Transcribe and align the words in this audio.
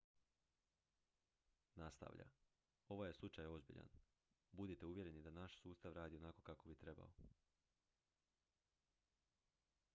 "nastavlja: 1.81 2.25
"ovaj 2.95 3.09
je 3.09 3.13
slučaj 3.17 3.45
ozbiljan. 3.57 3.91
budite 4.51 4.85
uvjereni 4.85 5.21
da 5.21 5.31
naš 5.31 5.57
sustav 5.57 5.93
radi 5.97 6.17
onako 6.17 6.41
kako 6.41 6.69
bi 6.69 6.75
trebao. 6.75 7.11